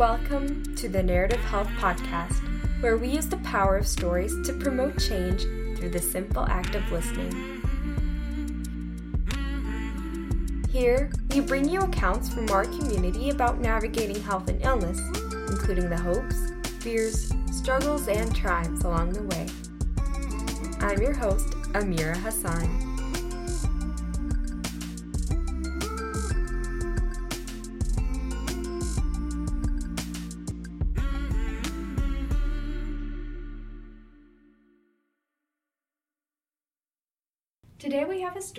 Welcome 0.00 0.74
to 0.76 0.88
the 0.88 1.02
Narrative 1.02 1.40
Health 1.40 1.68
Podcast, 1.76 2.40
where 2.80 2.96
we 2.96 3.08
use 3.08 3.26
the 3.26 3.36
power 3.36 3.76
of 3.76 3.86
stories 3.86 4.34
to 4.46 4.54
promote 4.54 4.98
change 4.98 5.42
through 5.76 5.90
the 5.90 5.98
simple 5.98 6.46
act 6.48 6.74
of 6.74 6.90
listening. 6.90 7.60
Here, 10.70 11.12
we 11.34 11.40
bring 11.40 11.68
you 11.68 11.80
accounts 11.80 12.32
from 12.32 12.48
our 12.48 12.64
community 12.64 13.28
about 13.28 13.60
navigating 13.60 14.22
health 14.22 14.48
and 14.48 14.64
illness, 14.64 14.98
including 15.50 15.90
the 15.90 15.98
hopes, 15.98 16.50
fears, 16.78 17.30
struggles, 17.52 18.08
and 18.08 18.34
triumphs 18.34 18.84
along 18.84 19.12
the 19.12 19.22
way. 19.24 19.46
I'm 20.80 21.02
your 21.02 21.12
host, 21.12 21.50
Amira 21.74 22.16
Hassan. 22.16 22.89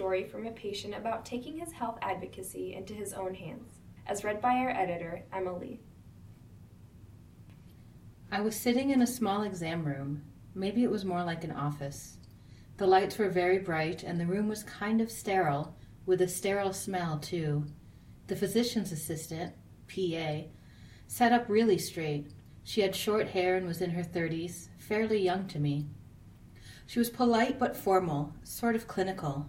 Story 0.02 0.24
from 0.24 0.48
a 0.48 0.52
patient 0.52 0.96
about 0.96 1.24
taking 1.24 1.60
his 1.60 1.72
health 1.72 2.00
advocacy 2.02 2.74
into 2.74 2.92
his 2.92 3.14
own 3.14 3.36
hands, 3.36 3.82
as 4.08 4.24
read 4.24 4.42
by 4.42 4.56
our 4.56 4.72
editor, 4.72 5.22
Emily. 5.32 5.80
I 8.32 8.42
was 8.42 8.56
sitting 8.56 8.90
in 8.90 9.04
a 9.04 9.08
small 9.08 9.44
exam 9.44 9.86
room. 9.86 10.24
Maybe 10.56 10.84
it 10.84 10.90
was 10.90 11.06
more 11.06 11.24
like 11.24 11.44
an 11.44 11.52
office. 11.52 12.18
The 12.78 12.88
lights 12.88 13.20
were 13.20 13.30
very 13.30 13.60
bright, 13.60 14.02
and 14.02 14.20
the 14.20 14.26
room 14.26 14.48
was 14.48 14.64
kind 14.64 15.02
of 15.02 15.12
sterile, 15.12 15.76
with 16.08 16.24
a 16.24 16.28
sterile 16.28 16.74
smell, 16.74 17.20
too. 17.20 17.68
The 18.26 18.36
physician's 18.36 18.92
assistant, 18.92 19.54
PA, 19.88 20.46
sat 21.06 21.32
up 21.32 21.48
really 21.48 21.78
straight. 21.78 22.32
She 22.64 22.82
had 22.82 22.96
short 22.96 23.28
hair 23.28 23.56
and 23.56 23.68
was 23.68 23.82
in 23.82 23.92
her 23.92 24.04
thirties, 24.04 24.70
fairly 24.80 25.22
young 25.22 25.46
to 25.50 25.60
me. 25.60 25.86
She 26.88 26.98
was 26.98 27.12
polite 27.12 27.60
but 27.60 27.78
formal, 27.78 28.34
sort 28.44 28.76
of 28.76 28.88
clinical. 28.88 29.48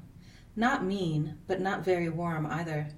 Not 0.54 0.84
mean, 0.84 1.38
but 1.46 1.60
not 1.60 1.84
very 1.84 2.08
warm 2.08 2.46
either. 2.46 2.88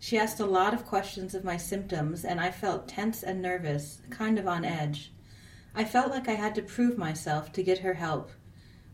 She 0.00 0.18
asked 0.18 0.40
a 0.40 0.46
lot 0.46 0.74
of 0.74 0.86
questions 0.86 1.34
of 1.34 1.44
my 1.44 1.56
symptoms, 1.56 2.24
and 2.24 2.40
I 2.40 2.50
felt 2.50 2.88
tense 2.88 3.22
and 3.22 3.42
nervous, 3.42 4.00
kind 4.10 4.38
of 4.38 4.46
on 4.46 4.64
edge. 4.64 5.12
I 5.74 5.84
felt 5.84 6.10
like 6.10 6.28
I 6.28 6.34
had 6.34 6.54
to 6.56 6.62
prove 6.62 6.98
myself 6.98 7.52
to 7.52 7.62
get 7.62 7.78
her 7.78 7.94
help. 7.94 8.30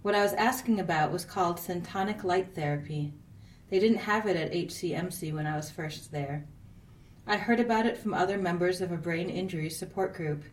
What 0.03 0.15
I 0.15 0.23
was 0.23 0.35
asking 0.35 0.81
about 0.81 1.13
was 1.13 1.25
called 1.25 1.57
syntonic 1.57 2.25
light 2.25 2.55
therapy. 2.55 3.15
They 3.71 3.79
didn't 3.79 3.99
have 3.99 4.27
it 4.27 4.37
at 4.37 4.53
HCMC 4.53 5.33
when 5.33 5.47
I 5.47 5.57
was 5.57 5.71
first 5.71 6.13
there. 6.13 6.47
I 7.27 7.39
heard 7.39 7.59
about 7.59 7.87
it 7.87 7.97
from 7.97 8.13
other 8.13 8.37
members 8.37 8.83
of 8.83 8.93
a 8.93 8.99
brain 8.99 9.31
injury 9.31 9.71
support 9.71 10.15
group. 10.15 10.45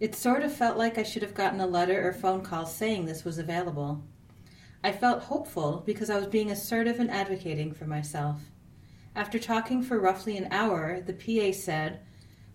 It 0.00 0.14
sort 0.14 0.42
of 0.42 0.52
felt 0.52 0.78
like 0.78 0.96
I 0.96 1.02
should 1.02 1.22
have 1.22 1.34
gotten 1.34 1.60
a 1.60 1.66
letter 1.66 2.08
or 2.08 2.12
phone 2.14 2.40
call 2.40 2.64
saying 2.64 3.04
this 3.04 3.24
was 3.24 3.38
available. 3.38 4.02
I 4.82 4.92
felt 4.92 5.24
hopeful 5.24 5.82
because 5.84 6.10
I 6.10 6.16
was 6.16 6.26
being 6.26 6.50
assertive 6.50 7.00
and 7.00 7.10
advocating 7.10 7.72
for 7.72 7.86
myself. 7.86 8.40
After 9.14 9.38
talking 9.38 9.82
for 9.82 9.98
roughly 9.98 10.36
an 10.36 10.48
hour, 10.50 11.00
the 11.00 11.12
PA 11.12 11.56
said, 11.56 12.00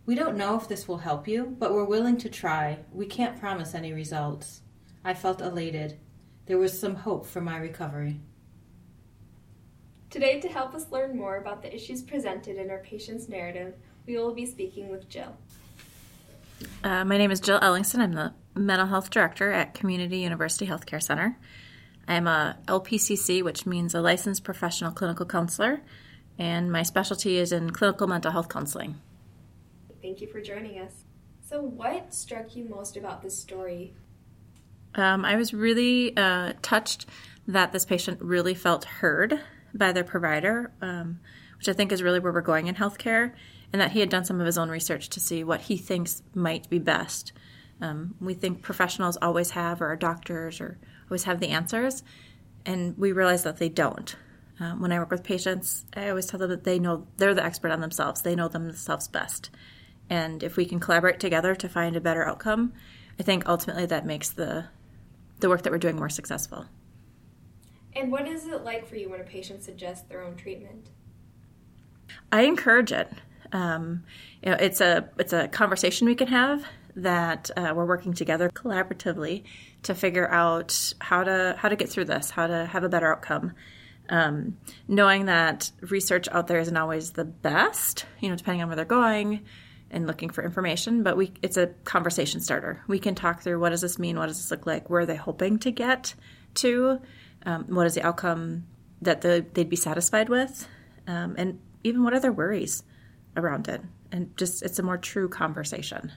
We 0.06 0.16
don't 0.16 0.38
know 0.38 0.56
if 0.56 0.68
this 0.68 0.88
will 0.88 1.00
help 1.00 1.28
you, 1.28 1.56
but 1.60 1.74
we're 1.74 1.84
willing 1.86 2.18
to 2.20 2.30
try. 2.30 2.80
We 2.92 3.06
can't 3.06 3.40
promise 3.40 3.74
any 3.74 3.94
results. 3.94 4.62
I 5.04 5.14
felt 5.14 5.42
elated. 5.42 6.00
There 6.46 6.60
was 6.60 6.80
some 6.80 6.96
hope 6.96 7.26
for 7.26 7.42
my 7.42 7.58
recovery. 7.58 8.20
Today, 10.12 10.40
to 10.42 10.50
help 10.50 10.76
us 10.76 10.92
learn 10.92 11.18
more 11.18 11.38
about 11.38 11.62
the 11.62 11.74
issues 11.74 12.02
presented 12.02 12.58
in 12.58 12.70
our 12.70 12.80
patient's 12.80 13.30
narrative, 13.30 13.76
we 14.06 14.18
will 14.18 14.34
be 14.34 14.46
speaking 14.46 14.90
with 14.90 15.10
Jill. 15.10 15.36
Uh, 16.84 17.06
my 17.06 17.18
name 17.18 17.32
is 17.32 17.40
Jill 17.40 17.60
Ellingson. 17.60 18.00
I'm 18.00 18.14
the 18.14 18.34
mental 18.54 18.88
health 18.88 19.10
director 19.10 19.52
at 19.52 19.74
Community 19.74 20.18
University 20.18 20.68
Healthcare 20.68 21.02
Center. 21.02 21.38
I'm 22.08 22.28
a 22.28 22.58
LPCC, 22.68 23.44
which 23.44 23.66
means 23.66 23.94
a 23.94 24.02
licensed 24.02 24.44
professional 24.44 24.92
clinical 24.92 25.26
counselor, 25.26 25.82
and 26.38 26.72
my 26.72 26.84
specialty 26.84 27.38
is 27.38 27.52
in 27.52 27.72
clinical 27.72 28.08
mental 28.08 28.32
health 28.32 28.50
counseling. 28.50 29.00
Thank 30.02 30.22
you 30.22 30.28
for 30.28 30.42
joining 30.42 30.80
us. 30.80 31.04
So, 31.42 31.62
what 31.62 32.14
struck 32.14 32.56
you 32.56 32.66
most 32.66 32.98
about 32.98 33.22
this 33.22 33.38
story? 33.38 33.94
Um, 34.96 35.24
I 35.26 35.36
was 35.36 35.54
really 35.54 36.16
uh, 36.18 36.54
touched 36.62 37.06
that 37.48 37.72
this 37.72 37.86
patient 37.86 38.22
really 38.22 38.56
felt 38.56 38.86
heard 38.86 39.40
by 39.74 39.92
their 39.92 40.04
provider, 40.04 40.72
um, 40.82 41.20
which 41.58 41.70
I 41.70 41.74
think 41.74 41.92
is 41.92 42.04
really 42.04 42.20
where 42.20 42.32
we're 42.32 42.42
going 42.42 42.68
in 42.68 42.76
healthcare 42.76 43.34
and 43.72 43.82
that 43.82 43.92
he 43.92 44.00
had 44.00 44.10
done 44.10 44.26
some 44.26 44.40
of 44.40 44.46
his 44.46 44.58
own 44.58 44.70
research 44.70 45.10
to 45.10 45.20
see 45.20 45.44
what 45.44 45.62
he 45.62 45.78
thinks 45.78 46.22
might 46.34 46.70
be 46.70 46.80
best. 46.80 47.32
Um, 47.80 48.16
we 48.20 48.34
think 48.34 48.62
professionals 48.62 49.18
always 49.22 49.52
have, 49.52 49.82
or 49.82 49.88
our 49.88 49.96
doctors, 49.96 50.62
or 50.62 50.78
always 51.12 51.26
have 51.26 51.42
the 51.42 51.50
answers, 51.50 52.04
and 52.66 52.98
we 52.98 53.12
realize 53.12 53.44
that 53.44 53.58
they 53.58 53.70
don't. 53.70 54.16
Um, 54.62 54.82
when 54.82 54.92
I 54.92 55.00
work 55.00 55.12
with 55.12 55.24
patients, 55.24 55.86
I 55.94 56.10
always 56.10 56.26
tell 56.26 56.40
them 56.40 56.50
that 56.50 56.64
they 56.64 56.80
know 56.80 57.06
they're 57.18 57.34
the 57.34 57.44
expert 57.44 57.72
on 57.72 57.82
themselves. 57.82 58.22
They 58.22 58.36
know 58.36 58.48
themselves 58.48 59.10
best, 59.10 59.50
and 60.10 60.42
if 60.42 60.56
we 60.56 60.66
can 60.66 60.80
collaborate 60.80 61.20
together 61.20 61.54
to 61.54 61.68
find 61.68 61.96
a 61.96 62.02
better 62.02 62.26
outcome, 62.26 62.72
I 63.20 63.24
think 63.24 63.48
ultimately 63.48 63.86
that 63.88 64.06
makes 64.06 64.30
the 64.30 64.66
the 65.42 65.50
work 65.50 65.64
that 65.64 65.72
we're 65.72 65.80
doing 65.80 65.98
more 65.98 66.10
successful. 66.10 66.66
And 67.94 68.10
what 68.12 68.28
is 68.28 68.48
it 68.48 68.64
like 68.64 68.88
for 68.88 68.96
you 68.96 69.10
when 69.10 69.20
a 69.20 69.26
patient 69.26 69.64
suggests 69.64 70.08
their 70.08 70.22
own 70.22 70.38
treatment? 70.38 70.92
I 72.32 72.44
encourage 72.44 72.94
it. 72.94 73.12
Um, 73.52 74.04
you 74.42 74.52
know, 74.52 74.58
it's 74.60 74.80
a 74.80 75.10
it's 75.18 75.34
a 75.34 75.50
conversation 75.50 76.08
we 76.08 76.16
can 76.16 76.28
have 76.28 76.64
that 76.96 77.50
uh, 77.56 77.74
we're 77.76 77.86
working 77.86 78.14
together 78.14 78.50
collaboratively 78.50 79.44
to 79.84 79.96
figure 79.96 80.30
out 80.30 80.94
how 81.00 81.24
to 81.24 81.56
how 81.58 81.70
to 81.70 81.76
get 81.76 81.90
through 81.90 82.06
this, 82.06 82.30
how 82.30 82.48
to 82.48 82.66
have 82.66 82.84
a 82.84 82.90
better 82.90 83.12
outcome. 83.12 83.54
Um, 84.10 84.58
knowing 84.88 85.28
that 85.28 85.72
research 85.82 86.28
out 86.32 86.48
there 86.48 86.60
isn't 86.60 86.76
always 86.76 87.12
the 87.12 87.24
best, 87.24 88.06
you 88.20 88.30
know, 88.30 88.36
depending 88.36 88.62
on 88.62 88.68
where 88.68 88.76
they're 88.76 88.86
going 88.86 89.46
and 89.90 90.06
looking 90.06 90.30
for 90.30 90.44
information, 90.44 91.04
but 91.04 91.16
we 91.16 91.32
it's 91.42 91.58
a 91.58 91.68
conversation 91.86 92.42
starter. 92.42 92.82
We 92.88 93.00
can 93.00 93.16
talk 93.16 93.42
through 93.42 93.60
what 93.60 93.70
does 93.70 93.82
this 93.82 94.00
mean, 94.00 94.18
what 94.18 94.28
does 94.28 94.38
this 94.38 94.52
look 94.52 94.66
like, 94.66 94.90
where 94.90 95.02
are 95.02 95.06
they 95.06 95.16
hoping 95.16 95.60
to 95.60 95.72
get 95.72 96.14
to, 96.56 97.00
um, 97.46 97.66
what 97.70 97.88
is 97.88 97.96
the 97.96 98.06
outcome 98.06 98.66
that 99.02 99.22
the, 99.22 99.46
they'd 99.54 99.70
be 99.70 99.76
satisfied 99.76 100.30
with, 100.30 100.68
um, 101.08 101.36
and 101.38 101.60
even 101.84 102.04
what 102.04 102.14
are 102.14 102.20
their 102.20 102.32
worries 102.32 102.84
around 103.36 103.68
it 103.68 103.82
and 104.12 104.36
just 104.38 104.62
it's 104.62 104.80
a 104.80 104.84
more 104.84 104.98
true 104.98 105.30
conversation 105.30 106.12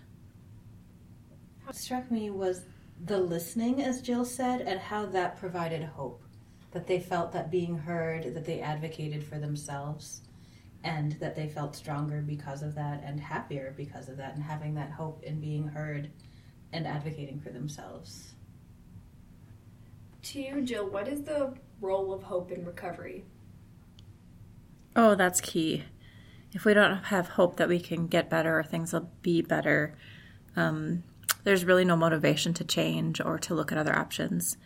struck 1.75 2.11
me 2.11 2.31
was 2.31 2.63
the 3.07 3.19
listening 3.19 3.83
as 3.83 4.01
jill 4.01 4.25
said 4.25 4.61
and 4.61 4.79
how 4.79 5.05
that 5.05 5.39
provided 5.39 5.83
hope 5.83 6.23
that 6.71 6.87
they 6.87 6.99
felt 6.99 7.33
that 7.33 7.51
being 7.51 7.79
heard 7.79 8.35
that 8.35 8.45
they 8.45 8.61
advocated 8.61 9.23
for 9.23 9.39
themselves 9.39 10.23
and 10.83 11.13
that 11.13 11.35
they 11.35 11.49
felt 11.49 11.75
stronger 11.75 12.21
because 12.21 12.63
of 12.63 12.75
that 12.75 13.03
and 13.05 13.19
happier 13.19 13.73
because 13.77 14.09
of 14.09 14.17
that 14.17 14.35
and 14.35 14.43
having 14.43 14.75
that 14.75 14.91
hope 14.91 15.23
in 15.23 15.41
being 15.41 15.67
heard 15.67 16.11
and 16.73 16.87
advocating 16.87 17.41
for 17.41 17.51
themselves. 17.51 18.35
To 20.25 20.41
you 20.41 20.63
jill 20.63 20.89
what 20.89 21.09
is 21.09 21.23
the 21.23 21.55
role 21.81 22.13
of 22.13 22.25
hope 22.25 22.51
in 22.51 22.65
recovery? 22.65 23.25
Oh 24.97 25.15
that's 25.15 25.41
key. 25.41 25.85
If 26.53 26.65
we 26.65 26.75
don't 26.75 27.05
have 27.05 27.29
hope 27.31 27.57
that 27.57 27.69
we 27.69 27.81
can 27.81 28.07
get 28.07 28.31
better 28.31 28.59
or 28.59 28.63
things 28.63 28.93
will 28.93 29.11
be 29.23 29.43
better, 29.43 29.97
um, 30.55 31.03
there's 31.45 31.65
really 31.65 31.85
no 31.85 31.97
motivation 31.97 32.55
to 32.55 32.65
change 32.65 33.21
or 33.21 33.39
to 33.39 33.55
look 33.55 33.71
at 33.71 33.79
other 33.79 33.97
options. 33.97 34.57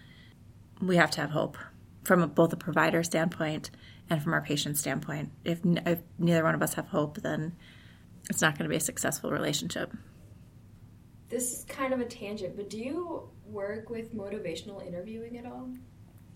We 0.80 0.96
have 0.96 1.10
to 1.12 1.20
have 1.20 1.30
hope 1.30 1.56
from 2.04 2.22
a, 2.22 2.26
both 2.26 2.52
a 2.52 2.56
provider 2.56 3.02
standpoint 3.02 3.70
and 4.08 4.22
from 4.22 4.32
our 4.32 4.40
patient 4.40 4.78
standpoint. 4.78 5.30
If, 5.44 5.60
if 5.64 6.00
neither 6.18 6.42
one 6.42 6.54
of 6.54 6.62
us 6.62 6.74
have 6.74 6.86
hope, 6.86 7.18
then 7.18 7.56
it's 8.30 8.40
not 8.40 8.56
going 8.56 8.64
to 8.64 8.70
be 8.70 8.76
a 8.76 8.80
successful 8.80 9.30
relationship. 9.30 9.92
This 11.28 11.52
is 11.52 11.64
kind 11.64 11.92
of 11.92 12.00
a 12.00 12.06
tangent, 12.06 12.56
but 12.56 12.70
do 12.70 12.78
you 12.78 13.28
work 13.44 13.90
with 13.90 14.14
motivational 14.14 14.86
interviewing 14.86 15.36
at 15.36 15.44
all? 15.44 15.68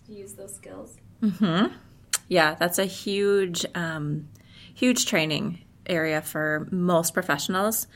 Do 0.05 0.13
you 0.13 0.19
use 0.19 0.33
those 0.33 0.53
skills? 0.53 0.97
Mm-hmm. 1.21 1.73
Yeah, 2.27 2.55
that's 2.55 2.77
a 2.77 2.85
huge 2.85 3.65
um, 3.73 4.29
huge 4.75 5.05
training 5.05 5.63
area 5.85 6.21
for 6.21 6.67
most 6.71 7.13
professionals, 7.13 7.87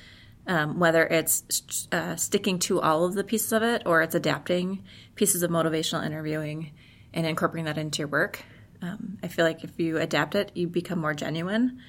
um, 0.47 0.79
whether 0.79 1.05
it's 1.05 1.88
uh, 1.91 2.15
sticking 2.15 2.59
to 2.59 2.81
all 2.81 3.05
of 3.05 3.13
the 3.13 3.23
pieces 3.23 3.51
of 3.51 3.63
it 3.63 3.83
or 3.85 4.01
it's 4.01 4.15
adapting 4.15 4.83
pieces 5.15 5.44
of 5.44 5.51
motivational 5.51 6.05
interviewing 6.05 6.71
and 7.13 7.25
incorporating 7.25 7.65
that 7.65 7.77
into 7.77 7.99
your 7.99 8.07
work. 8.07 8.41
Um, 8.81 9.17
I 9.23 9.27
feel 9.27 9.45
like 9.45 9.63
if 9.63 9.79
you 9.79 9.97
adapt 9.97 10.35
it, 10.35 10.51
you 10.53 10.67
become 10.67 10.99
more 10.99 11.13
genuine 11.13 11.79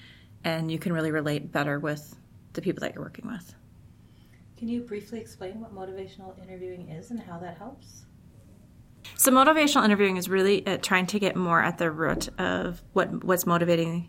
and 0.44 0.70
you 0.70 0.78
can 0.78 0.93
really 0.93 1.10
relate 1.10 1.52
better 1.52 1.78
with 1.78 2.16
the 2.55 2.62
people 2.62 2.81
that 2.81 2.94
you're 2.94 3.05
working 3.05 3.28
with. 3.28 3.55
Can 4.56 4.69
you 4.69 4.81
briefly 4.81 5.20
explain 5.20 5.61
what 5.61 5.75
motivational 5.75 6.40
interviewing 6.43 6.88
is 6.88 7.11
and 7.11 7.20
how 7.20 7.38
that 7.38 7.58
helps? 7.58 8.04
So 9.16 9.31
motivational 9.31 9.84
interviewing 9.84 10.16
is 10.16 10.28
really 10.28 10.66
uh, 10.66 10.78
trying 10.78 11.06
to 11.08 11.19
get 11.19 11.37
more 11.37 11.62
at 11.62 11.78
the 11.78 11.90
root 11.90 12.28
of 12.38 12.82
what 12.93 13.25
what's 13.25 13.46
motivating 13.46 14.08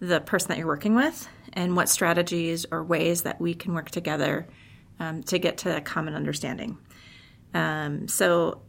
the 0.00 0.20
person 0.20 0.48
that 0.48 0.58
you're 0.58 0.66
working 0.66 0.94
with 0.94 1.28
and 1.52 1.76
what 1.76 1.88
strategies 1.88 2.66
or 2.70 2.84
ways 2.84 3.22
that 3.22 3.40
we 3.40 3.54
can 3.54 3.74
work 3.74 3.90
together 3.90 4.46
um, 5.00 5.22
to 5.24 5.38
get 5.38 5.58
to 5.58 5.76
a 5.76 5.80
common 5.80 6.14
understanding. 6.14 6.78
Um, 7.54 8.08
so, 8.08 8.62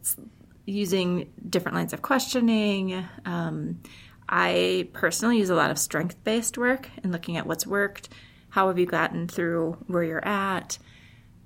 using 0.66 1.32
different 1.48 1.76
lines 1.76 1.92
of 1.92 2.02
questioning. 2.02 3.04
Um, 3.24 3.80
I 4.28 4.88
personally 4.92 5.38
use 5.38 5.50
a 5.50 5.54
lot 5.54 5.70
of 5.70 5.78
strength 5.78 6.22
based 6.22 6.56
work 6.56 6.88
and 7.02 7.10
looking 7.12 7.36
at 7.36 7.46
what's 7.46 7.66
worked. 7.66 8.08
How 8.50 8.68
have 8.68 8.78
you 8.78 8.86
gotten 8.86 9.26
through 9.26 9.78
where 9.86 10.04
you're 10.04 10.24
at? 10.24 10.78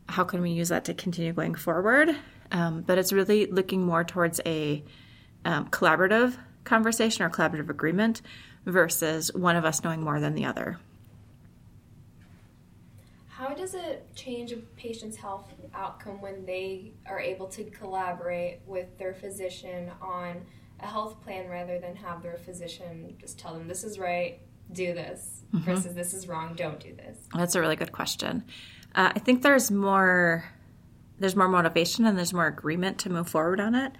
How 0.09 0.25
can 0.25 0.43
we 0.43 0.51
use 0.51 0.69
that 0.69 0.85
to 0.87 0.95
continue 0.95 1.33
going 1.33 1.55
forward? 1.55 2.15
Um, 2.53 2.83
but 2.83 2.99
it's 2.99 3.13
really 3.13 3.47
looking 3.47 3.85
more 3.85 4.05
towards 4.05 4.41
a 4.45 4.85
um, 5.45 5.69
collaborative 5.69 6.37
conversation 6.65 7.25
or 7.25 7.31
collaborative 7.31 7.71
agreement 7.71 8.23
versus 8.67 9.33
one 9.35 9.57
of 9.57 9.65
us 9.65 9.85
knowing 9.85 10.03
more 10.03 10.21
than 10.21 10.35
the 10.35 10.45
other. 10.45 10.79
How 13.29 13.49
does 13.49 13.75
it 13.75 14.07
change 14.15 14.53
a 14.53 14.57
patient's 14.57 15.17
health 15.17 15.53
outcome 15.75 16.21
when 16.21 16.47
they 16.47 16.93
are 17.07 17.21
able 17.21 17.47
to 17.49 17.65
collaborate 17.65 18.61
with 18.67 18.97
their 18.97 19.13
physician 19.13 19.91
on 20.01 20.41
a 20.81 20.87
health 20.87 21.23
plan 21.23 21.49
rather 21.49 21.79
than 21.79 21.97
have 21.97 22.23
their 22.23 22.37
physician 22.39 23.15
just 23.21 23.39
tell 23.39 23.53
them 23.53 23.69
this 23.69 23.85
is 23.85 23.99
right, 23.99 24.41
do 24.73 24.95
this, 24.95 25.43
mm-hmm. 25.53 25.65
versus 25.65 25.95
this 25.95 26.15
is 26.15 26.29
wrong, 26.29 26.55
don't 26.55 26.81
do 26.81 26.95
this? 26.95 27.19
That's 27.35 27.55
a 27.55 27.61
really 27.61 27.77
good 27.77 27.93
question. 27.93 28.45
Uh, 28.95 29.13
I 29.15 29.19
think 29.19 29.43
there's 29.43 29.71
more 29.71 30.45
there's 31.19 31.37
more 31.37 31.49
motivation 31.49 32.07
and 32.07 32.19
there's 32.19 32.33
more 32.33 32.47
agreement 32.47 32.99
to 32.99 33.11
move 33.11 33.29
forward 33.29 33.61
on 33.61 33.75
it. 33.75 33.93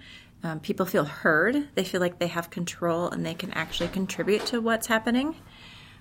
Um, 0.45 0.59
people 0.59 0.85
feel 0.85 1.05
heard. 1.05 1.69
They 1.73 1.83
feel 1.83 1.99
like 1.99 2.19
they 2.19 2.27
have 2.27 2.51
control 2.51 3.09
and 3.09 3.25
they 3.25 3.33
can 3.33 3.51
actually 3.53 3.89
contribute 3.89 4.45
to 4.47 4.61
what's 4.61 4.85
happening 4.85 5.35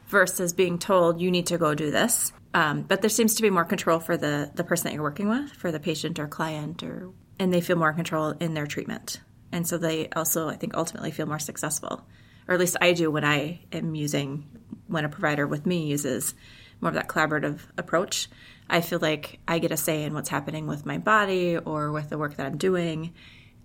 versus 0.08 0.52
being 0.52 0.78
told 0.78 1.18
you 1.18 1.30
need 1.30 1.46
to 1.46 1.56
go 1.56 1.74
do 1.74 1.90
this. 1.90 2.30
Um, 2.52 2.82
but 2.82 3.00
there 3.00 3.08
seems 3.08 3.36
to 3.36 3.42
be 3.42 3.48
more 3.48 3.64
control 3.64 4.00
for 4.00 4.18
the 4.18 4.50
the 4.54 4.62
person 4.62 4.84
that 4.84 4.92
you're 4.92 5.02
working 5.02 5.30
with, 5.30 5.50
for 5.52 5.72
the 5.72 5.80
patient 5.80 6.18
or 6.18 6.28
client, 6.28 6.82
or 6.82 7.10
and 7.38 7.54
they 7.54 7.62
feel 7.62 7.76
more 7.76 7.94
control 7.94 8.34
in 8.38 8.52
their 8.52 8.66
treatment. 8.66 9.18
And 9.50 9.66
so 9.66 9.78
they 9.78 10.10
also, 10.10 10.50
I 10.50 10.56
think, 10.56 10.76
ultimately 10.76 11.10
feel 11.10 11.24
more 11.24 11.38
successful, 11.38 12.06
or 12.46 12.52
at 12.52 12.60
least 12.60 12.76
I 12.82 12.92
do 12.92 13.10
when 13.10 13.24
I 13.24 13.60
am 13.72 13.94
using 13.94 14.44
when 14.88 15.06
a 15.06 15.08
provider 15.08 15.46
with 15.46 15.64
me 15.64 15.86
uses 15.86 16.34
more 16.82 16.90
of 16.90 16.96
that 16.96 17.08
collaborative 17.08 17.60
approach. 17.78 18.28
I 18.68 18.82
feel 18.82 18.98
like 18.98 19.38
I 19.48 19.58
get 19.58 19.72
a 19.72 19.78
say 19.78 20.04
in 20.04 20.12
what's 20.12 20.28
happening 20.28 20.66
with 20.66 20.84
my 20.84 20.98
body 20.98 21.56
or 21.56 21.92
with 21.92 22.10
the 22.10 22.18
work 22.18 22.36
that 22.36 22.44
I'm 22.44 22.58
doing. 22.58 23.14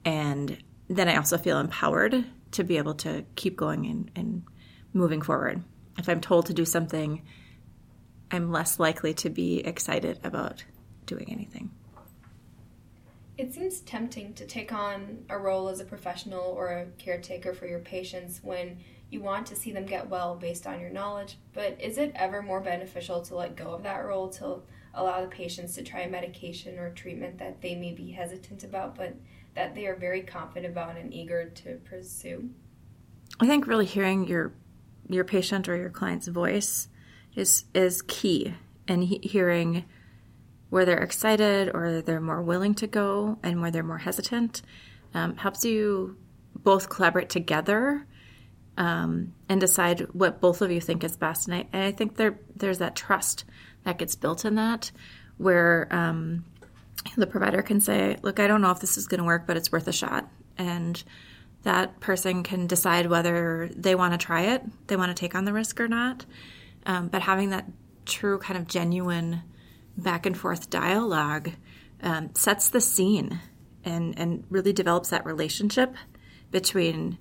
And 0.05 0.57
then 0.89 1.07
I 1.07 1.15
also 1.15 1.37
feel 1.37 1.59
empowered 1.59 2.25
to 2.51 2.63
be 2.63 2.77
able 2.77 2.95
to 2.95 3.23
keep 3.35 3.55
going 3.55 3.85
and, 3.85 4.11
and 4.15 4.43
moving 4.91 5.21
forward. 5.21 5.63
If 5.97 6.09
I'm 6.09 6.19
told 6.19 6.47
to 6.47 6.53
do 6.53 6.65
something, 6.65 7.21
I'm 8.31 8.51
less 8.51 8.79
likely 8.79 9.13
to 9.15 9.29
be 9.29 9.59
excited 9.59 10.19
about 10.23 10.63
doing 11.05 11.27
anything. 11.31 11.71
It 13.37 13.53
seems 13.53 13.79
tempting 13.81 14.33
to 14.33 14.45
take 14.45 14.73
on 14.73 15.25
a 15.29 15.37
role 15.37 15.69
as 15.69 15.79
a 15.79 15.85
professional 15.85 16.41
or 16.41 16.69
a 16.69 16.85
caretaker 16.97 17.53
for 17.53 17.67
your 17.67 17.79
patients 17.79 18.41
when 18.43 18.79
you 19.09 19.21
want 19.21 19.47
to 19.47 19.55
see 19.55 19.71
them 19.71 19.85
get 19.85 20.09
well 20.09 20.35
based 20.35 20.67
on 20.67 20.79
your 20.79 20.89
knowledge, 20.89 21.37
but 21.53 21.79
is 21.79 21.97
it 21.97 22.11
ever 22.15 22.41
more 22.41 22.59
beneficial 22.59 23.21
to 23.21 23.35
let 23.35 23.55
go 23.55 23.71
of 23.73 23.83
that 23.83 24.05
role 24.05 24.29
to 24.29 24.61
allow 24.93 25.21
the 25.21 25.27
patients 25.27 25.73
to 25.75 25.83
try 25.83 26.05
medication 26.07 26.77
or 26.77 26.91
treatment 26.91 27.37
that 27.37 27.61
they 27.61 27.75
may 27.75 27.93
be 27.93 28.11
hesitant 28.11 28.63
about, 28.63 28.95
but 28.95 29.15
that 29.55 29.75
they 29.75 29.85
are 29.87 29.95
very 29.95 30.21
confident 30.21 30.71
about 30.71 30.97
and 30.97 31.13
eager 31.13 31.49
to 31.49 31.79
pursue? 31.85 32.49
I 33.39 33.47
think 33.47 33.67
really 33.67 33.85
hearing 33.85 34.27
your 34.27 34.53
your 35.07 35.23
patient 35.23 35.67
or 35.67 35.75
your 35.75 35.89
client's 35.89 36.27
voice 36.27 36.87
is 37.35 37.65
is 37.73 38.01
key, 38.03 38.53
and 38.87 39.03
he, 39.03 39.19
hearing 39.23 39.85
where 40.69 40.85
they're 40.85 40.99
excited 40.99 41.71
or 41.73 42.01
they're 42.01 42.21
more 42.21 42.41
willing 42.41 42.75
to 42.75 42.87
go, 42.87 43.39
and 43.41 43.61
where 43.61 43.71
they're 43.71 43.83
more 43.83 43.97
hesitant, 43.97 44.61
um, 45.13 45.35
helps 45.37 45.65
you 45.65 46.17
both 46.55 46.89
collaborate 46.89 47.29
together 47.29 48.05
um, 48.77 49.33
and 49.47 49.59
decide 49.59 50.01
what 50.13 50.39
both 50.41 50.61
of 50.61 50.71
you 50.71 50.81
think 50.81 51.03
is 51.03 51.17
best. 51.17 51.47
And 51.47 51.55
I, 51.55 51.67
and 51.73 51.83
I 51.83 51.91
think 51.91 52.17
there 52.17 52.39
there's 52.55 52.77
that 52.79 52.95
trust 52.95 53.45
that 53.83 53.97
gets 53.97 54.15
built 54.15 54.45
in 54.45 54.55
that, 54.55 54.91
where 55.37 55.87
um, 55.91 56.45
the 57.17 57.27
provider 57.27 57.61
can 57.61 57.81
say, 57.81 58.17
"Look, 58.21 58.39
I 58.39 58.47
don't 58.47 58.61
know 58.61 58.71
if 58.71 58.79
this 58.79 58.97
is 58.97 59.07
going 59.07 59.19
to 59.19 59.25
work, 59.25 59.45
but 59.47 59.57
it's 59.57 59.71
worth 59.71 59.87
a 59.87 59.93
shot," 59.93 60.29
and 60.57 61.01
that 61.63 61.99
person 61.99 62.43
can 62.43 62.67
decide 62.67 63.07
whether 63.07 63.69
they 63.75 63.95
want 63.95 64.13
to 64.13 64.17
try 64.17 64.41
it, 64.53 64.63
they 64.87 64.95
want 64.95 65.15
to 65.15 65.19
take 65.19 65.35
on 65.35 65.45
the 65.45 65.53
risk 65.53 65.79
or 65.79 65.87
not. 65.87 66.25
Um, 66.85 67.09
but 67.09 67.21
having 67.21 67.49
that 67.49 67.65
true 68.05 68.39
kind 68.39 68.57
of 68.57 68.67
genuine 68.67 69.43
back 69.97 70.25
and 70.25 70.37
forth 70.37 70.69
dialogue 70.69 71.51
um, 72.01 72.33
sets 72.33 72.69
the 72.69 72.81
scene 72.81 73.39
and 73.83 74.17
and 74.17 74.45
really 74.49 74.73
develops 74.73 75.09
that 75.09 75.25
relationship 75.25 75.95
between 76.51 77.17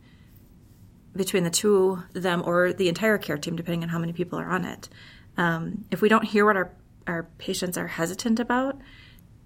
between 1.16 1.42
the 1.42 1.50
two 1.50 2.02
them 2.12 2.42
or 2.44 2.72
the 2.72 2.88
entire 2.88 3.18
care 3.18 3.38
team, 3.38 3.56
depending 3.56 3.82
on 3.82 3.88
how 3.88 3.98
many 3.98 4.12
people 4.12 4.38
are 4.38 4.48
on 4.48 4.64
it. 4.64 4.88
Um, 5.36 5.84
if 5.90 6.00
we 6.00 6.08
don't 6.08 6.24
hear 6.24 6.44
what 6.44 6.56
our, 6.56 6.72
our 7.06 7.24
patients 7.38 7.76
are 7.76 7.86
hesitant 7.86 8.40
about, 8.40 8.78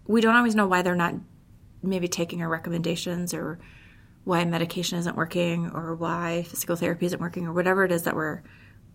we 0.07 0.21
don't 0.21 0.37
always 0.37 0.55
know 0.55 0.67
why 0.67 0.83
they're 0.83 0.95
not 0.95 1.15
maybe 1.83 2.09
taking 2.09 2.43
our 2.43 2.49
recommendations 2.49 3.35
or 3.35 3.59
why 4.25 4.45
medication 4.45 4.99
isn't 4.99 5.17
working 5.17 5.71
or 5.71 5.95
why 5.95 6.45
physical 6.49 6.77
therapy 6.77 7.07
isn't 7.07 7.21
working 7.21 7.47
or 7.47 7.53
whatever 7.53 7.85
it 7.85 7.93
is 7.93 8.05
that 8.05 8.15
we're 8.15 8.43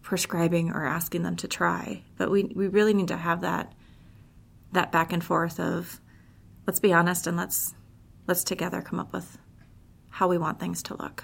prescribing 0.02 0.72
or 0.72 0.86
asking 0.86 1.24
them 1.24 1.36
to 1.36 1.48
try. 1.48 2.02
But 2.18 2.32
we, 2.32 2.44
we 2.56 2.68
really 2.68 2.94
need 2.94 3.10
to 3.10 3.18
have 3.18 3.42
that 3.42 3.74
that 4.74 4.92
back 4.92 5.14
and 5.14 5.24
forth 5.24 5.60
of 5.60 6.02
let's 6.66 6.80
be 6.80 6.92
honest 6.92 7.26
and 7.26 7.38
let's 7.38 7.74
let's 8.28 8.44
together 8.44 8.82
come 8.82 9.00
up 9.00 9.14
with 9.14 9.38
how 10.10 10.28
we 10.28 10.38
want 10.38 10.60
things 10.60 10.84
to 10.84 10.96
look 10.98 11.24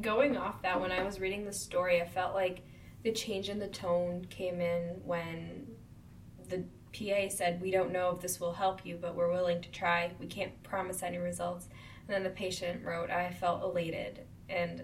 going 0.00 0.36
off 0.36 0.62
that, 0.62 0.80
when 0.80 0.92
I 0.92 1.02
was 1.02 1.20
reading 1.20 1.44
the 1.44 1.52
story, 1.52 2.00
I 2.00 2.06
felt 2.06 2.34
like 2.34 2.62
the 3.02 3.12
change 3.12 3.48
in 3.48 3.58
the 3.58 3.68
tone 3.68 4.26
came 4.30 4.60
in 4.60 5.00
when 5.04 5.66
the 6.48 6.64
PA 6.94 7.28
said, 7.28 7.60
We 7.60 7.70
don't 7.70 7.92
know 7.92 8.10
if 8.10 8.20
this 8.20 8.40
will 8.40 8.52
help 8.52 8.86
you, 8.86 8.96
but 9.00 9.14
we're 9.14 9.32
willing 9.32 9.60
to 9.62 9.70
try. 9.70 10.12
We 10.18 10.26
can't 10.26 10.62
promise 10.62 11.02
any 11.02 11.18
results. 11.18 11.68
And 12.06 12.14
then 12.14 12.22
the 12.22 12.30
patient 12.30 12.84
wrote, 12.84 13.10
I 13.10 13.30
felt 13.30 13.62
elated. 13.62 14.20
And 14.48 14.82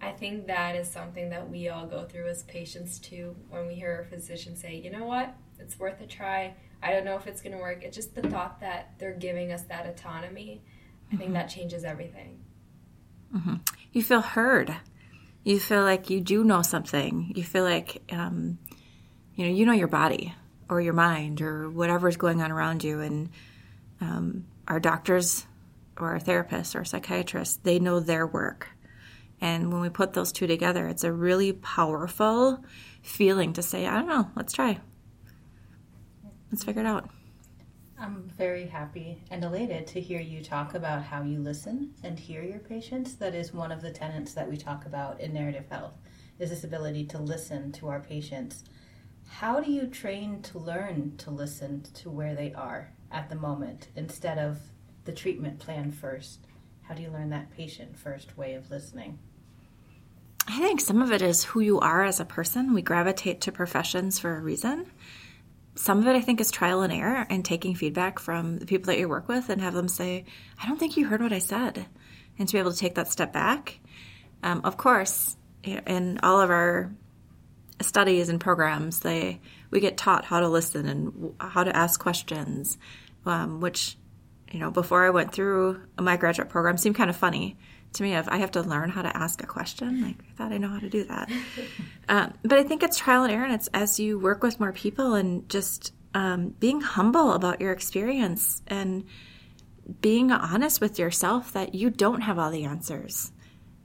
I 0.00 0.12
think 0.12 0.46
that 0.46 0.76
is 0.76 0.88
something 0.88 1.30
that 1.30 1.50
we 1.50 1.68
all 1.68 1.86
go 1.86 2.04
through 2.04 2.28
as 2.28 2.42
patients 2.44 2.98
too 2.98 3.34
when 3.48 3.66
we 3.66 3.74
hear 3.74 4.00
a 4.00 4.04
physician 4.04 4.56
say, 4.56 4.76
You 4.76 4.90
know 4.90 5.04
what? 5.04 5.34
It's 5.58 5.78
worth 5.78 6.00
a 6.00 6.06
try. 6.06 6.54
I 6.82 6.92
don't 6.92 7.04
know 7.04 7.16
if 7.16 7.26
it's 7.26 7.42
going 7.42 7.52
to 7.52 7.58
work. 7.58 7.82
It's 7.82 7.96
just 7.96 8.14
the 8.14 8.22
thought 8.22 8.60
that 8.60 8.94
they're 8.98 9.12
giving 9.12 9.52
us 9.52 9.62
that 9.64 9.86
autonomy. 9.86 10.62
I 11.12 11.16
think 11.16 11.24
mm-hmm. 11.24 11.34
that 11.34 11.50
changes 11.50 11.84
everything. 11.84 12.38
Mm-hmm. 13.34 13.56
You 13.92 14.02
feel 14.02 14.22
heard. 14.22 14.74
You 15.44 15.58
feel 15.58 15.82
like 15.82 16.08
you 16.08 16.20
do 16.20 16.44
know 16.44 16.62
something. 16.62 17.32
You 17.34 17.42
feel 17.42 17.64
like, 17.64 18.02
um, 18.10 18.58
you 19.34 19.44
know, 19.44 19.50
you 19.52 19.66
know 19.66 19.72
your 19.72 19.88
body 19.88 20.34
or 20.70 20.80
your 20.80 20.92
mind 20.94 21.42
or 21.42 21.68
whatever 21.68 22.08
is 22.08 22.16
going 22.16 22.40
on 22.40 22.52
around 22.52 22.84
you. 22.84 23.00
And 23.00 23.30
um, 24.00 24.46
our 24.68 24.80
doctors 24.80 25.46
or 25.98 26.12
our 26.12 26.20
therapists 26.20 26.78
or 26.78 26.84
psychiatrists, 26.84 27.58
they 27.62 27.78
know 27.78 28.00
their 28.00 28.26
work. 28.26 28.68
And 29.40 29.72
when 29.72 29.80
we 29.80 29.88
put 29.88 30.12
those 30.12 30.32
two 30.32 30.46
together, 30.46 30.86
it's 30.86 31.04
a 31.04 31.12
really 31.12 31.52
powerful 31.52 32.62
feeling 33.02 33.52
to 33.54 33.62
say, 33.62 33.86
I 33.86 33.96
don't 33.96 34.08
know, 34.08 34.30
let's 34.36 34.52
try. 34.52 34.78
Let's 36.50 36.64
figure 36.64 36.82
it 36.82 36.86
out. 36.86 37.10
I'm 37.98 38.30
very 38.38 38.66
happy 38.66 39.22
and 39.30 39.44
elated 39.44 39.86
to 39.88 40.00
hear 40.00 40.20
you 40.20 40.42
talk 40.42 40.74
about 40.74 41.02
how 41.02 41.22
you 41.22 41.38
listen 41.38 41.90
and 42.02 42.18
hear 42.18 42.42
your 42.42 42.58
patients. 42.58 43.14
That 43.16 43.34
is 43.34 43.52
one 43.52 43.70
of 43.70 43.82
the 43.82 43.90
tenets 43.90 44.32
that 44.34 44.48
we 44.48 44.56
talk 44.56 44.86
about 44.86 45.20
in 45.20 45.34
narrative 45.34 45.66
health 45.70 45.92
is 46.38 46.48
this 46.48 46.64
ability 46.64 47.04
to 47.06 47.18
listen 47.18 47.72
to 47.72 47.88
our 47.88 48.00
patients. 48.00 48.64
How 49.30 49.60
do 49.60 49.72
you 49.72 49.86
train 49.86 50.42
to 50.42 50.58
learn 50.58 51.14
to 51.18 51.30
listen 51.30 51.82
to 51.94 52.10
where 52.10 52.34
they 52.34 52.52
are 52.52 52.92
at 53.10 53.30
the 53.30 53.36
moment 53.36 53.88
instead 53.96 54.38
of 54.38 54.58
the 55.04 55.12
treatment 55.12 55.58
plan 55.58 55.90
first? 55.90 56.46
How 56.82 56.94
do 56.94 57.02
you 57.02 57.10
learn 57.10 57.30
that 57.30 57.50
patient 57.56 57.96
first 57.96 58.36
way 58.36 58.54
of 58.54 58.70
listening? 58.70 59.18
I 60.46 60.58
think 60.58 60.80
some 60.80 61.00
of 61.00 61.12
it 61.12 61.22
is 61.22 61.44
who 61.44 61.60
you 61.60 61.80
are 61.80 62.04
as 62.04 62.20
a 62.20 62.24
person. 62.24 62.74
We 62.74 62.82
gravitate 62.82 63.40
to 63.42 63.52
professions 63.52 64.18
for 64.18 64.36
a 64.36 64.40
reason 64.40 64.90
some 65.74 65.98
of 65.98 66.06
it 66.06 66.16
I 66.16 66.20
think 66.20 66.40
is 66.40 66.50
trial 66.50 66.82
and 66.82 66.92
error 66.92 67.26
and 67.30 67.44
taking 67.44 67.74
feedback 67.74 68.18
from 68.18 68.58
the 68.58 68.66
people 68.66 68.86
that 68.86 68.98
you 68.98 69.08
work 69.08 69.28
with 69.28 69.48
and 69.48 69.60
have 69.60 69.74
them 69.74 69.88
say, 69.88 70.24
I 70.62 70.66
don't 70.66 70.78
think 70.78 70.96
you 70.96 71.06
heard 71.06 71.22
what 71.22 71.32
I 71.32 71.38
said. 71.38 71.86
And 72.38 72.48
to 72.48 72.52
be 72.52 72.58
able 72.58 72.72
to 72.72 72.78
take 72.78 72.94
that 72.94 73.08
step 73.08 73.32
back. 73.32 73.78
Um, 74.42 74.62
of 74.64 74.76
course, 74.76 75.36
in 75.62 76.18
all 76.22 76.40
of 76.40 76.50
our 76.50 76.92
studies 77.80 78.28
and 78.28 78.40
programs, 78.40 79.00
they 79.00 79.40
we 79.70 79.80
get 79.80 79.96
taught 79.96 80.24
how 80.24 80.40
to 80.40 80.48
listen 80.48 80.86
and 80.86 81.34
how 81.40 81.64
to 81.64 81.74
ask 81.74 82.00
questions, 82.00 82.78
um, 83.26 83.60
which 83.60 83.96
you 84.50 84.58
know 84.58 84.70
before 84.70 85.06
I 85.06 85.10
went 85.10 85.32
through 85.32 85.80
my 85.98 86.16
graduate 86.16 86.48
program 86.48 86.76
seemed 86.76 86.96
kind 86.96 87.10
of 87.10 87.16
funny 87.16 87.56
to 87.92 88.02
me 88.02 88.14
of 88.14 88.28
I 88.28 88.38
have 88.38 88.52
to 88.52 88.62
learn 88.62 88.90
how 88.90 89.02
to 89.02 89.16
ask 89.16 89.42
a 89.42 89.46
question. 89.46 90.02
Like 90.02 90.16
I 90.30 90.36
thought 90.36 90.52
I 90.52 90.58
know 90.58 90.68
how 90.68 90.78
to 90.78 90.90
do 90.90 91.04
that. 91.04 91.30
um, 92.08 92.34
but 92.42 92.58
I 92.58 92.62
think 92.62 92.82
it's 92.82 92.98
trial 92.98 93.24
and 93.24 93.32
error. 93.32 93.44
And 93.44 93.54
it's 93.54 93.68
as 93.68 93.98
you 93.98 94.18
work 94.18 94.42
with 94.42 94.60
more 94.60 94.72
people 94.72 95.14
and 95.14 95.48
just 95.48 95.92
um, 96.14 96.54
being 96.60 96.80
humble 96.80 97.32
about 97.32 97.60
your 97.60 97.72
experience 97.72 98.62
and 98.66 99.04
being 100.00 100.30
honest 100.30 100.80
with 100.80 100.98
yourself 100.98 101.52
that 101.52 101.74
you 101.74 101.90
don't 101.90 102.20
have 102.20 102.38
all 102.38 102.50
the 102.50 102.64
answers. 102.64 103.32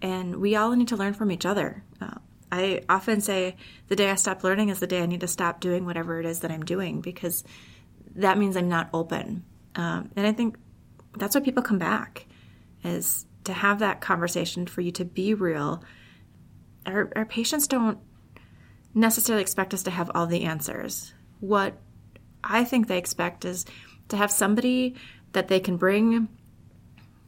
And 0.01 0.35
we 0.35 0.55
all 0.55 0.71
need 0.75 0.89
to 0.89 0.97
learn 0.97 1.13
from 1.13 1.31
each 1.31 1.45
other. 1.45 1.83
Uh, 1.99 2.19
I 2.51 2.81
often 2.87 3.21
say 3.21 3.55
the 3.87 3.95
day 3.95 4.09
I 4.09 4.15
stop 4.15 4.43
learning 4.43 4.69
is 4.69 4.79
the 4.79 4.87
day 4.87 5.01
I 5.01 5.05
need 5.05 5.21
to 5.21 5.27
stop 5.27 5.59
doing 5.59 5.85
whatever 5.85 6.19
it 6.19 6.25
is 6.25 6.41
that 6.41 6.51
I'm 6.51 6.63
doing 6.63 7.01
because 7.01 7.43
that 8.15 8.37
means 8.37 8.55
I'm 8.55 8.69
not 8.69 8.89
open. 8.93 9.43
Um, 9.75 10.11
and 10.15 10.25
I 10.25 10.31
think 10.31 10.57
that's 11.17 11.35
why 11.35 11.41
people 11.41 11.63
come 11.63 11.79
back 11.79 12.25
is 12.83 13.25
to 13.45 13.53
have 13.53 13.79
that 13.79 14.01
conversation 14.01 14.67
for 14.67 14.81
you 14.81 14.91
to 14.93 15.05
be 15.05 15.33
real. 15.33 15.83
Our, 16.85 17.11
our 17.15 17.25
patients 17.25 17.67
don't 17.67 17.97
necessarily 18.93 19.41
expect 19.41 19.73
us 19.73 19.83
to 19.83 19.91
have 19.91 20.11
all 20.13 20.27
the 20.27 20.43
answers. 20.43 21.13
What 21.39 21.77
I 22.43 22.63
think 22.63 22.87
they 22.87 22.97
expect 22.97 23.43
is 23.43 23.65
to 24.09 24.17
have 24.17 24.31
somebody 24.31 24.95
that 25.33 25.47
they 25.47 25.59
can 25.59 25.77
bring 25.77 26.29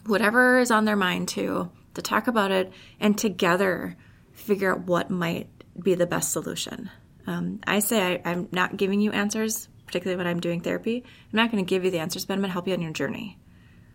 whatever 0.05 0.59
is 0.59 0.71
on 0.71 0.85
their 0.85 0.95
mind 0.95 1.27
to, 1.29 1.69
to 1.95 2.01
talk 2.01 2.27
about 2.27 2.51
it, 2.51 2.71
and 2.99 3.17
together 3.17 3.97
figure 4.37 4.71
out 4.71 4.81
what 4.81 5.09
might 5.09 5.49
be 5.81 5.95
the 5.95 6.07
best 6.07 6.31
solution. 6.31 6.89
Um, 7.25 7.59
I 7.67 7.79
say 7.79 8.21
I, 8.23 8.31
I'm 8.31 8.47
not 8.51 8.77
giving 8.77 9.01
you 9.01 9.11
answers, 9.11 9.67
particularly 9.85 10.17
when 10.17 10.27
I'm 10.27 10.39
doing 10.39 10.61
therapy. 10.61 11.03
I'm 11.05 11.37
not 11.37 11.51
going 11.51 11.63
to 11.63 11.69
give 11.69 11.83
you 11.83 11.91
the 11.91 11.99
answers, 11.99 12.25
but 12.25 12.33
I'm 12.33 12.39
going 12.39 12.49
to 12.49 12.53
help 12.53 12.67
you 12.67 12.73
on 12.73 12.81
your 12.81 12.93
journey. 12.93 13.37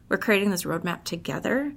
We're 0.08 0.18
creating 0.18 0.50
this 0.50 0.64
roadmap 0.64 1.04
together, 1.04 1.72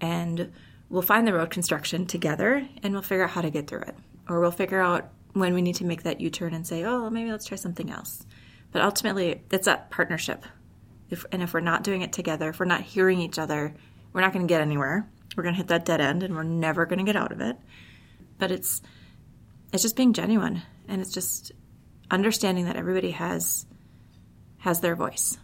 and 0.00 0.52
we'll 0.88 1.02
find 1.02 1.26
the 1.26 1.32
road 1.32 1.50
construction 1.50 2.06
together, 2.06 2.66
and 2.82 2.92
we'll 2.92 3.02
figure 3.02 3.24
out 3.24 3.30
how 3.30 3.40
to 3.40 3.50
get 3.50 3.66
through 3.66 3.80
it. 3.80 3.96
Or 4.28 4.40
we'll 4.40 4.52
figure 4.52 4.80
out 4.80 5.10
when 5.32 5.54
we 5.54 5.62
need 5.62 5.76
to 5.76 5.84
make 5.84 6.04
that 6.04 6.20
U 6.20 6.30
turn 6.30 6.54
and 6.54 6.66
say, 6.66 6.84
oh, 6.84 7.10
maybe 7.10 7.30
let's 7.32 7.46
try 7.46 7.56
something 7.56 7.90
else. 7.90 8.24
But 8.70 8.82
ultimately, 8.82 9.42
it's 9.50 9.66
that 9.66 9.90
partnership. 9.90 10.44
If, 11.10 11.24
and 11.32 11.42
if 11.42 11.52
we're 11.52 11.60
not 11.60 11.82
doing 11.82 12.02
it 12.02 12.12
together, 12.12 12.50
if 12.50 12.60
we're 12.60 12.66
not 12.66 12.82
hearing 12.82 13.20
each 13.20 13.38
other, 13.38 13.74
we're 14.12 14.20
not 14.20 14.32
going 14.32 14.46
to 14.46 14.52
get 14.52 14.60
anywhere. 14.60 15.08
We're 15.36 15.42
going 15.42 15.54
to 15.54 15.58
hit 15.58 15.68
that 15.68 15.84
dead 15.84 16.00
end, 16.00 16.22
and 16.22 16.34
we're 16.34 16.42
never 16.42 16.86
going 16.86 16.98
to 16.98 17.04
get 17.04 17.16
out 17.16 17.32
of 17.32 17.40
it. 17.40 17.56
But 18.42 18.50
it's 18.50 18.82
it's 19.72 19.84
just 19.84 19.94
being 19.94 20.12
genuine, 20.14 20.62
and 20.88 21.00
it's 21.00 21.12
just 21.12 21.52
understanding 22.10 22.64
that 22.64 22.74
everybody 22.74 23.12
has 23.12 23.66
has 24.58 24.80
their 24.80 24.96
voice. 24.96 25.38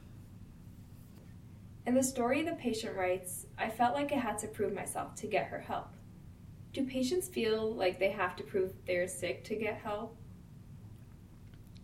In 1.87 1.95
the 1.95 2.03
story 2.03 2.43
the 2.43 2.57
patient 2.57 2.97
writes, 2.97 3.47
I 3.57 3.69
felt 3.69 3.95
like 3.95 4.11
I 4.13 4.17
had 4.17 4.37
to 4.39 4.49
prove 4.49 4.75
myself 4.75 5.15
to 5.15 5.29
get 5.29 5.47
her 5.47 5.61
help. 5.61 5.95
Do 6.73 6.85
patients 6.87 7.29
feel 7.29 7.73
like 7.73 8.01
they 8.01 8.11
have 8.11 8.35
to 8.35 8.43
prove 8.43 8.73
they're 8.85 9.07
sick 9.07 9.45
to 9.45 9.55
get 9.55 9.77
help? 9.77 10.17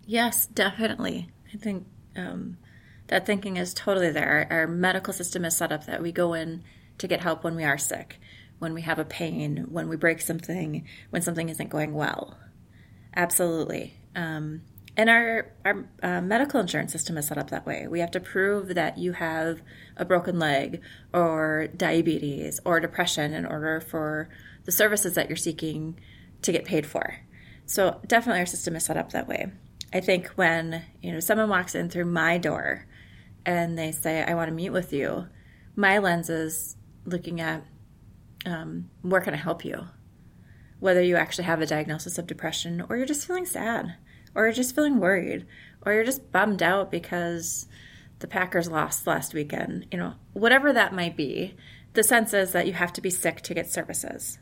Yes, 0.05 0.47
definitely. 0.47 1.29
I 1.55 1.59
think 1.59 1.87
um, 2.17 2.57
that 3.07 3.25
thinking 3.25 3.57
is 3.57 3.73
totally 3.73 4.11
there. 4.11 4.49
Our, 4.51 4.63
our 4.63 4.67
medical 4.67 5.13
system 5.13 5.45
is 5.45 5.57
set 5.57 5.71
up 5.71 5.87
that 5.87 6.03
we 6.03 6.11
go 6.11 6.35
in 6.35 6.65
to 6.99 7.07
get 7.07 7.21
help 7.21 7.45
when 7.45 7.55
we 7.55 7.63
are 7.63 7.79
sick, 7.79 8.19
when 8.65 8.75
we 8.75 8.83
have 8.83 8.99
a 8.99 9.05
pain, 9.05 9.67
when 9.71 9.89
we 9.89 9.97
break 9.97 10.21
something, 10.21 10.85
when 11.11 11.23
something 11.23 11.49
isn't 11.49 11.71
going 11.71 11.95
well. 11.95 12.37
Absolutely. 13.15 13.95
Um, 14.17 14.63
and 14.97 15.11
our, 15.11 15.53
our 15.65 15.89
uh, 16.03 16.21
medical 16.21 16.61
insurance 16.61 16.91
system 16.91 17.19
is 17.19 17.27
set 17.27 17.39
up 17.39 17.51
that 17.51 17.67
way. 17.67 17.87
We 17.89 18.01
have 18.01 18.13
to 18.13 18.21
prove 18.21 18.75
that 18.75 18.97
you 18.97 19.13
have 19.13 19.61
a 19.97 20.05
broken 20.05 20.39
leg 20.39 20.81
or 21.13 21.69
diabetes 21.77 22.59
or 22.65 22.81
depression 22.81 23.35
in 23.35 23.45
order 23.45 23.81
for 23.81 24.29
the 24.65 24.73
services 24.73 25.15
that 25.15 25.29
you're 25.29 25.37
seeking 25.37 26.01
to 26.43 26.51
get 26.51 26.65
paid 26.65 26.87
for. 26.87 27.21
So 27.67 28.01
definitely 28.07 28.41
our 28.41 28.47
system 28.47 28.77
is 28.77 28.85
set 28.85 28.97
up 28.97 29.13
that 29.13 29.29
way. 29.29 29.53
I 29.93 30.01
think 30.01 30.29
when, 30.29 30.83
you 31.03 31.13
know, 31.13 31.21
someone 31.21 31.49
walks 31.49 31.75
in 31.75 31.89
through 31.91 32.07
my 32.07 32.39
door 32.39 32.87
and 33.45 33.79
they 33.79 33.93
say, 33.93 34.23
I 34.23 34.35
want 34.35 34.49
to 34.49 34.55
meet 34.55 34.71
with 34.71 34.93
you, 34.93 35.27
my 35.77 35.99
lens 35.99 36.31
is 36.31 36.77
looking 37.05 37.41
at 37.41 37.65
um, 38.45 38.91
where 39.03 39.21
can 39.21 39.35
I 39.35 39.39
help 39.39 39.65
you? 39.65 39.87
Whether 40.81 41.03
you 41.03 41.17
actually 41.17 41.45
have 41.45 41.61
a 41.61 41.67
diagnosis 41.67 42.19
of 42.19 42.27
depression 42.27 42.85
or 42.89 42.97
you're 42.97 43.07
just 43.07 43.27
feeling 43.27 43.47
sad 43.47 43.97
or 44.35 44.45
you're 44.45 44.53
just 44.53 44.75
feeling 44.75 44.99
worried, 44.99 45.47
or 45.85 45.93
you're 45.93 46.05
just 46.05 46.33
bummed 46.33 46.63
out 46.63 46.91
because 46.91 47.67
the 48.19 48.27
Packers 48.27 48.71
lost 48.71 49.07
last 49.07 49.35
weekend, 49.35 49.87
you 49.91 49.99
know, 49.99 50.15
whatever 50.33 50.73
that 50.73 50.95
might 50.95 51.17
be, 51.17 51.55
the 51.93 52.03
sense 52.03 52.35
is 52.35 52.53
that 52.53 52.67
you 52.67 52.73
have 52.73 52.93
to 52.95 53.01
be 53.01 53.11
sick 53.11 53.41
to 53.43 53.55
get 53.55 53.71
services. 53.71 54.39